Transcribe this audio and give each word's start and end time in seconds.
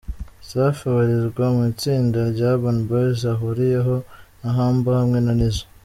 Safi 0.47 0.83
abarizwa 0.91 1.45
mu 1.55 1.61
itsinda 1.71 2.19
rya 2.33 2.49
Urban 2.55 2.77
Boyz 2.87 3.19
ahuriyeho 3.33 3.95
na 4.41 4.49
Humble 4.55 4.95
hamwe 5.01 5.19
na 5.21 5.33
Nizzo. 5.39 5.63